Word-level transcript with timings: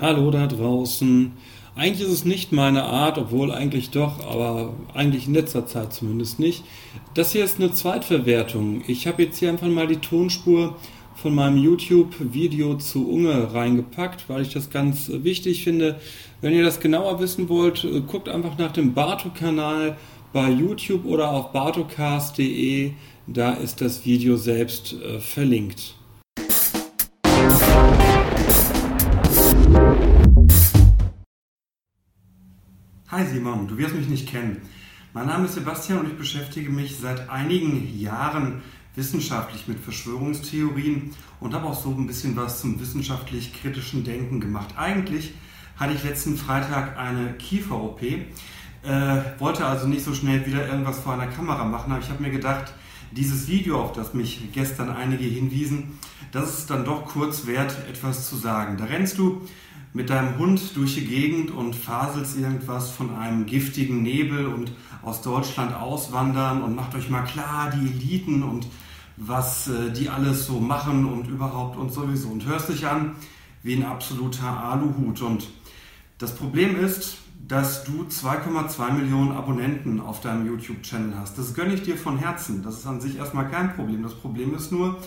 Hallo 0.00 0.30
da 0.30 0.46
draußen. 0.46 1.32
Eigentlich 1.74 2.06
ist 2.06 2.12
es 2.12 2.24
nicht 2.24 2.52
meine 2.52 2.84
Art, 2.84 3.18
obwohl 3.18 3.50
eigentlich 3.50 3.90
doch, 3.90 4.24
aber 4.24 4.72
eigentlich 4.94 5.26
in 5.26 5.34
letzter 5.34 5.66
Zeit 5.66 5.92
zumindest 5.92 6.38
nicht. 6.38 6.62
Das 7.14 7.32
hier 7.32 7.42
ist 7.42 7.58
eine 7.58 7.72
Zweitverwertung. 7.72 8.84
Ich 8.86 9.08
habe 9.08 9.24
jetzt 9.24 9.38
hier 9.38 9.48
einfach 9.48 9.66
mal 9.66 9.88
die 9.88 9.96
Tonspur 9.96 10.76
von 11.16 11.34
meinem 11.34 11.56
YouTube-Video 11.56 12.76
zu 12.76 13.10
Unge 13.10 13.52
reingepackt, 13.52 14.28
weil 14.28 14.42
ich 14.42 14.52
das 14.52 14.70
ganz 14.70 15.10
wichtig 15.12 15.64
finde. 15.64 15.98
Wenn 16.40 16.54
ihr 16.54 16.62
das 16.62 16.78
genauer 16.78 17.18
wissen 17.18 17.48
wollt, 17.48 17.84
guckt 18.06 18.28
einfach 18.28 18.56
nach 18.56 18.70
dem 18.70 18.94
Barto-Kanal 18.94 19.96
bei 20.32 20.48
YouTube 20.48 21.06
oder 21.06 21.32
auf 21.32 21.50
bartocast.de. 21.50 22.92
Da 23.26 23.54
ist 23.54 23.80
das 23.80 24.06
Video 24.06 24.36
selbst 24.36 24.92
äh, 24.92 25.18
verlinkt. 25.18 25.97
Hi 33.10 33.24
Simon, 33.24 33.66
du 33.66 33.78
wirst 33.78 33.94
mich 33.94 34.06
nicht 34.06 34.28
kennen. 34.28 34.60
Mein 35.14 35.28
Name 35.28 35.46
ist 35.46 35.54
Sebastian 35.54 36.00
und 36.00 36.08
ich 36.08 36.18
beschäftige 36.18 36.68
mich 36.68 36.98
seit 36.98 37.30
einigen 37.30 37.98
Jahren 37.98 38.60
wissenschaftlich 38.96 39.66
mit 39.66 39.80
Verschwörungstheorien 39.80 41.14
und 41.40 41.54
habe 41.54 41.68
auch 41.68 41.82
so 41.82 41.88
ein 41.88 42.06
bisschen 42.06 42.36
was 42.36 42.60
zum 42.60 42.78
wissenschaftlich-kritischen 42.78 44.04
Denken 44.04 44.40
gemacht. 44.40 44.74
Eigentlich 44.76 45.32
hatte 45.78 45.94
ich 45.94 46.04
letzten 46.04 46.36
Freitag 46.36 46.98
eine 46.98 47.32
Kiefer-OP, 47.32 48.02
äh, 48.02 48.20
wollte 49.38 49.64
also 49.64 49.86
nicht 49.86 50.04
so 50.04 50.12
schnell 50.12 50.44
wieder 50.44 50.68
irgendwas 50.68 51.00
vor 51.00 51.14
einer 51.14 51.28
Kamera 51.28 51.64
machen, 51.64 51.90
aber 51.90 52.02
ich 52.02 52.10
habe 52.10 52.22
mir 52.22 52.30
gedacht, 52.30 52.74
dieses 53.12 53.48
Video, 53.48 53.80
auf 53.80 53.92
das 53.92 54.14
mich 54.14 54.40
gestern 54.52 54.90
einige 54.90 55.24
hinwiesen, 55.24 55.98
das 56.32 56.58
ist 56.58 56.70
dann 56.70 56.84
doch 56.84 57.06
kurz 57.06 57.46
wert, 57.46 57.74
etwas 57.88 58.28
zu 58.28 58.36
sagen. 58.36 58.76
Da 58.76 58.84
rennst 58.84 59.18
du 59.18 59.42
mit 59.94 60.10
deinem 60.10 60.38
Hund 60.38 60.76
durch 60.76 60.94
die 60.94 61.06
Gegend 61.06 61.50
und 61.50 61.74
faselst 61.74 62.38
irgendwas 62.38 62.90
von 62.90 63.14
einem 63.14 63.46
giftigen 63.46 64.02
Nebel 64.02 64.46
und 64.46 64.72
aus 65.02 65.22
Deutschland 65.22 65.74
auswandern 65.74 66.62
und 66.62 66.76
macht 66.76 66.94
euch 66.94 67.08
mal 67.08 67.22
klar, 67.22 67.72
die 67.74 67.90
Eliten 67.90 68.42
und 68.42 68.66
was 69.16 69.68
äh, 69.68 69.90
die 69.90 70.08
alles 70.08 70.46
so 70.46 70.60
machen 70.60 71.04
und 71.06 71.28
überhaupt 71.28 71.76
und 71.76 71.92
sowieso 71.92 72.28
und 72.28 72.46
hörst 72.46 72.68
dich 72.68 72.86
an 72.86 73.16
wie 73.62 73.74
ein 73.74 73.84
absoluter 73.84 74.46
Aluhut. 74.46 75.22
Und 75.22 75.48
das 76.18 76.34
Problem 76.34 76.78
ist, 76.78 77.18
dass 77.46 77.84
du 77.84 78.04
2,2 78.04 78.92
Millionen 78.92 79.32
Abonnenten 79.32 80.00
auf 80.00 80.20
deinem 80.20 80.46
YouTube-Channel 80.46 81.14
hast. 81.18 81.38
Das 81.38 81.54
gönne 81.54 81.74
ich 81.74 81.82
dir 81.82 81.96
von 81.96 82.18
Herzen. 82.18 82.62
Das 82.62 82.78
ist 82.78 82.86
an 82.86 83.00
sich 83.00 83.16
erstmal 83.16 83.48
kein 83.48 83.74
Problem. 83.74 84.02
Das 84.02 84.14
Problem 84.14 84.54
ist 84.54 84.72
nur, 84.72 84.98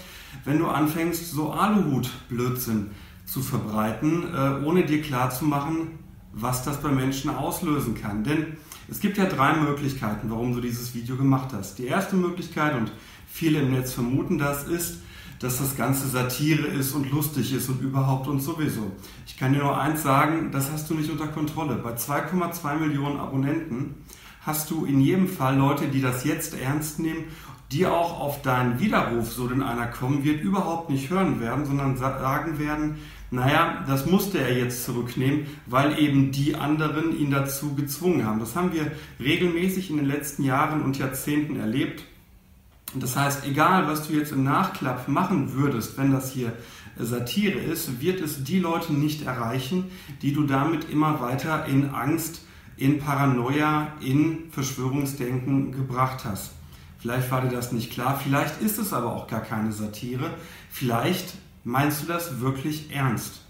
wenn 0.46 0.58
du 0.58 0.68
anfängst, 0.68 1.32
so 1.32 1.52
Aluhut-Blödsinn 1.52 2.92
zu 3.26 3.42
verbreiten, 3.42 4.34
äh, 4.34 4.66
ohne 4.66 4.86
dir 4.86 5.02
klarzumachen, 5.02 6.00
was 6.34 6.64
das 6.64 6.82
bei 6.82 6.90
Menschen 6.90 7.30
auslösen 7.30 7.96
kann. 7.96 8.24
Denn 8.24 8.58
es 8.90 9.00
gibt 9.00 9.18
ja 9.18 9.26
drei 9.26 9.56
Möglichkeiten, 9.56 10.30
warum 10.30 10.54
du 10.54 10.62
dieses 10.62 10.94
Video 10.96 11.18
gemacht 11.18 11.50
hast. 11.54 11.78
Die 11.80 11.86
erste 11.86 12.16
Möglichkeit, 12.16 12.76
und 12.76 12.92
viele 13.28 13.60
im 13.60 13.72
Netz 13.72 13.94
vermuten 13.94 14.38
das, 14.38 14.68
ist, 14.68 15.00
dass 15.42 15.58
das 15.58 15.76
Ganze 15.76 16.08
Satire 16.08 16.68
ist 16.68 16.94
und 16.94 17.12
lustig 17.12 17.54
ist 17.54 17.68
und 17.70 17.82
überhaupt 17.82 18.28
und 18.28 18.42
sowieso. 18.42 18.92
Ich 19.26 19.38
kann 19.38 19.54
dir 19.54 19.60
nur 19.60 19.80
eins 19.80 20.04
sagen, 20.04 20.52
das 20.52 20.72
hast 20.72 20.90
du 20.90 20.94
nicht 20.94 21.10
unter 21.10 21.28
Kontrolle. 21.28 21.76
Bei 21.76 21.96
2,2 21.96 22.76
Millionen 22.76 23.20
Abonnenten 23.20 23.96
hast 24.42 24.70
du 24.70 24.86
in 24.86 25.02
jedem 25.02 25.28
Fall 25.28 25.58
Leute, 25.58 25.88
die 25.88 26.02
das 26.02 26.24
jetzt 26.24 26.60
ernst 26.60 27.00
nehmen, 27.00 27.26
die 27.72 27.88
auch 27.88 28.20
auf 28.20 28.42
deinen 28.42 28.80
Widerruf, 28.80 29.32
so 29.32 29.48
denn 29.48 29.64
einer 29.64 29.88
kommen 29.88 30.24
wird, 30.24 30.42
überhaupt 30.42 30.90
nicht 30.90 31.10
hören 31.10 31.40
werden, 31.40 31.66
sondern 31.66 31.98
sagen 31.98 32.60
werden, 32.60 32.98
naja, 33.32 33.84
das 33.88 34.06
musste 34.06 34.40
er 34.40 34.58
jetzt 34.58 34.84
zurücknehmen, 34.84 35.46
weil 35.66 35.98
eben 35.98 36.34
die 36.34 36.56
anderen 36.56 37.18
ihn 37.18 37.32
dazu 37.32 37.76
gezwungen 37.76 38.26
haben. 38.26 38.42
Das 38.42 38.58
haben 38.58 38.74
wir 38.74 38.92
regelmäßig 39.22 39.90
in 39.90 39.98
den 39.98 40.06
letzten 40.06 40.44
Jahren 40.44 40.82
und 40.82 40.98
Jahrzehnten 40.98 41.58
erlebt. 41.58 42.04
Das 42.96 43.16
heißt, 43.16 43.46
egal 43.46 43.88
was 43.88 44.08
du 44.08 44.14
jetzt 44.14 44.32
im 44.32 44.44
Nachklapp 44.44 45.08
machen 45.08 45.54
würdest, 45.54 45.98
wenn 45.98 46.12
das 46.12 46.32
hier 46.32 46.54
Satire 46.98 47.58
ist, 47.58 48.02
wird 48.02 48.20
es 48.20 48.44
die 48.44 48.60
Leute 48.60 48.94
nicht 48.94 49.26
erreichen, 49.26 49.86
die 50.22 50.34
du 50.34 50.44
damit 50.44 50.90
immer 50.90 51.22
weiter 51.22 51.66
in 51.66 51.90
Angst, 51.90 52.42
in 52.76 53.00
Paranoia, 53.00 53.94
in 54.02 54.52
Verschwörungsdenken 54.52 55.72
gebracht 55.72 56.26
hast. 56.26 56.52
Vielleicht 57.00 57.32
war 57.32 57.42
dir 57.42 57.50
das 57.50 57.72
nicht 57.72 57.92
klar, 57.92 58.20
vielleicht 58.22 58.62
ist 58.62 58.78
es 58.78 58.94
aber 58.94 59.16
auch 59.16 59.28
gar 59.28 59.42
keine 59.42 59.72
Satire, 59.72 60.32
vielleicht 60.70 61.34
meinst 61.64 62.04
du 62.04 62.08
das 62.08 62.42
wirklich 62.42 62.94
ernst. 62.94 63.42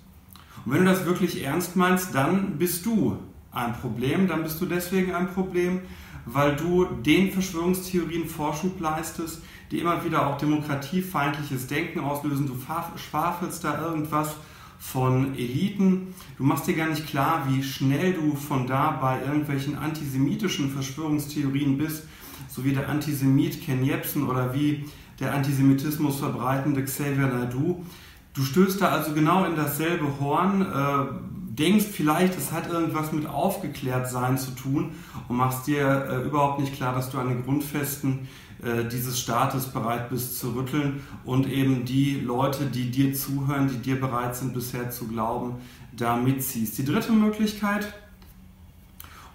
Und 0.66 0.74
wenn 0.74 0.86
du 0.86 0.92
das 0.92 1.06
wirklich 1.06 1.44
ernst 1.44 1.76
meinst, 1.76 2.14
dann 2.14 2.58
bist 2.58 2.86
du 2.86 3.18
ein 3.52 3.74
Problem, 3.74 4.28
dann 4.28 4.44
bist 4.44 4.62
du 4.62 4.66
deswegen 4.66 5.14
ein 5.14 5.34
Problem, 5.34 5.82
weil 6.26 6.56
du 6.56 6.86
den 6.86 7.32
Verschwörungstheorien 7.32 8.28
Vorschub 8.28 8.80
leistest, 8.80 9.42
die 9.72 9.80
immer 9.80 10.04
wieder 10.04 10.28
auch 10.28 10.38
demokratiefeindliches 10.38 11.68
Denken 11.68 12.00
auslösen. 12.00 12.48
Du 12.48 12.58
schwafelst 12.98 13.64
da 13.64 13.82
irgendwas 13.82 14.36
von 14.80 15.36
Eliten. 15.36 16.14
Du 16.38 16.44
machst 16.44 16.68
dir 16.68 16.76
gar 16.76 16.90
nicht 16.90 17.08
klar, 17.08 17.48
wie 17.48 17.64
schnell 17.64 18.14
du 18.14 18.36
von 18.36 18.68
da 18.68 18.92
bei 18.92 19.22
irgendwelchen 19.22 19.78
antisemitischen 19.78 20.72
Verschwörungstheorien 20.72 21.78
bist, 21.78 22.04
so 22.50 22.66
wie 22.66 22.74
der 22.74 22.90
Antisemit 22.90 23.64
Ken 23.64 23.84
Jebsen 23.86 24.28
oder 24.28 24.54
wie 24.54 24.86
der 25.20 25.34
Antisemitismus 25.34 26.20
verbreitende 26.20 26.84
Xavier 26.84 27.28
Naidu. 27.28 27.86
Du 28.34 28.42
stößt 28.42 28.82
da 28.82 28.90
also 28.90 29.14
genau 29.14 29.46
in 29.46 29.56
dasselbe 29.56 30.08
Horn, 30.20 30.62
äh, 30.62 31.41
denkst 31.62 31.86
vielleicht, 31.86 32.38
es 32.38 32.52
hat 32.52 32.70
irgendwas 32.70 33.12
mit 33.12 33.28
Aufgeklärtsein 33.28 34.38
zu 34.38 34.52
tun 34.52 34.92
und 35.28 35.38
machst 35.38 35.68
dir 35.68 36.08
äh, 36.10 36.28
überhaupt 36.28 36.60
nicht 36.60 36.74
klar, 36.74 36.94
dass 36.94 37.12
du 37.12 37.20
an 37.20 37.30
den 37.30 37.44
Grundfesten 37.44 38.28
äh, 38.64 38.86
dieses 38.86 39.20
Staates 39.20 39.68
bereit 39.68 40.10
bist 40.10 40.40
zu 40.40 40.52
rütteln 40.52 41.02
und 41.24 41.48
eben 41.48 41.86
die 41.86 42.20
Leute, 42.20 42.66
die 42.66 42.90
dir 42.90 43.14
zuhören, 43.14 43.68
die 43.68 43.78
dir 43.78 44.00
bereit 44.00 44.36
sind 44.36 44.54
bisher 44.54 44.90
zu 44.90 45.08
glauben, 45.08 45.56
da 45.96 46.16
mitziehst. 46.16 46.78
Die 46.78 46.86
dritte 46.86 47.12
Möglichkeit, 47.12 47.94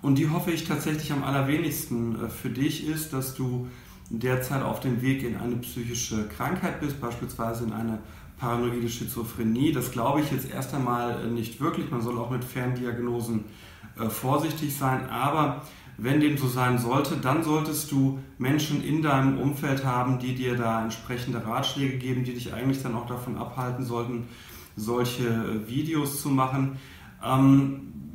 und 0.03 0.19
die 0.19 0.29
hoffe 0.29 0.51
ich 0.51 0.65
tatsächlich 0.65 1.13
am 1.13 1.25
allerwenigsten 1.25 2.25
äh, 2.25 2.29
für 2.29 2.51
dich, 2.51 2.87
ist, 2.87 3.13
dass 3.13 3.35
du 3.35 3.69
derzeit 4.11 4.63
auf 4.63 4.81
dem 4.81 5.03
Weg 5.03 5.23
in 5.23 5.37
eine 5.37 5.57
psychische 5.57 6.29
Krankheit 6.29 6.81
bist, 6.81 7.01
beispielsweise 7.01 7.65
in 7.65 7.73
eine 7.73 7.99
paranoide 8.39 8.89
Schizophrenie. 8.89 9.73
Das 9.73 9.93
glaube 9.93 10.21
ich 10.21 10.31
jetzt 10.31 10.51
erst 10.51 10.75
einmal 10.75 11.25
äh, 11.25 11.27
nicht 11.31 11.61
wirklich. 11.61 11.91
Man 11.91 12.03
soll 12.03 12.19
auch 12.19 12.31
mit 12.31 12.45
Ferndiagnosen 12.45 13.45
äh, 13.99 14.09
vorsichtig 14.09 14.77
sein. 14.77 15.09
Aber 15.09 15.63
wenn 15.99 16.21
dem 16.21 16.37
so 16.37 16.47
sein 16.47 16.79
sollte, 16.79 17.17
dann 17.17 17.43
solltest 17.43 17.91
du 17.91 18.19
Menschen 18.39 18.85
in 18.85 19.03
deinem 19.03 19.39
Umfeld 19.39 19.85
haben, 19.85 20.19
die 20.19 20.35
dir 20.35 20.57
da 20.57 20.83
entsprechende 20.83 21.45
Ratschläge 21.45 21.97
geben, 21.97 22.25
die 22.25 22.35
dich 22.35 22.53
eigentlich 22.53 22.83
dann 22.83 22.95
auch 22.95 23.07
davon 23.07 23.39
abhalten 23.39 23.85
sollten, 23.85 24.29
solche 24.77 25.27
äh, 25.27 25.69
Videos 25.69 26.21
zu 26.21 26.29
machen. 26.29 26.79
Ähm, 27.25 28.06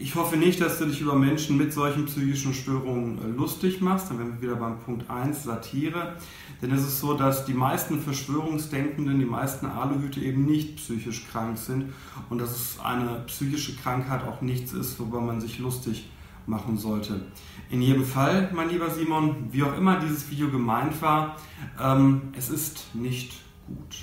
ich 0.00 0.14
hoffe 0.14 0.36
nicht, 0.36 0.60
dass 0.60 0.78
du 0.78 0.86
dich 0.86 1.00
über 1.00 1.16
Menschen 1.16 1.56
mit 1.56 1.72
solchen 1.72 2.06
psychischen 2.06 2.54
Störungen 2.54 3.18
äh, 3.18 3.36
lustig 3.36 3.80
machst. 3.80 4.08
Dann 4.08 4.18
wären 4.20 4.34
wir 4.34 4.42
wieder 4.42 4.54
beim 4.54 4.78
Punkt 4.78 5.10
1, 5.10 5.42
Satire. 5.42 6.14
Denn 6.62 6.70
es 6.70 6.82
ist 6.82 7.00
so, 7.00 7.14
dass 7.14 7.44
die 7.46 7.52
meisten 7.52 8.00
Verschwörungsdenkenden, 8.00 9.18
die 9.18 9.26
meisten 9.26 9.66
Aluhüte 9.66 10.20
eben 10.20 10.46
nicht 10.46 10.76
psychisch 10.76 11.26
krank 11.28 11.58
sind 11.58 11.92
und 12.30 12.40
dass 12.40 12.52
es 12.52 12.78
eine 12.80 13.24
psychische 13.26 13.74
Krankheit 13.74 14.22
auch 14.22 14.40
nichts 14.40 14.72
ist, 14.72 15.00
worüber 15.00 15.20
man 15.20 15.40
sich 15.40 15.58
lustig 15.58 16.08
machen 16.46 16.78
sollte. 16.78 17.20
In 17.68 17.82
jedem 17.82 18.04
Fall, 18.04 18.50
mein 18.54 18.70
lieber 18.70 18.90
Simon, 18.90 19.48
wie 19.50 19.64
auch 19.64 19.76
immer 19.76 19.98
dieses 19.98 20.30
Video 20.30 20.48
gemeint 20.48 21.02
war, 21.02 21.36
ähm, 21.80 22.22
es 22.36 22.50
ist 22.50 22.94
nicht 22.94 23.32
gut. 23.66 23.96